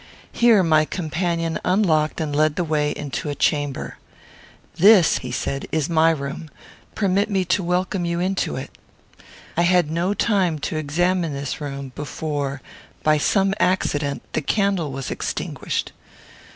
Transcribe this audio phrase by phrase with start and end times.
[0.31, 3.99] Here my companion unlocked and led the way into a chamber.
[4.77, 6.49] "This," said he, "is my room;
[6.95, 8.75] permit me to welcome you into it."
[9.55, 12.63] I had no time to examine this room before,
[13.03, 15.91] by some accident, the candle was extinguished.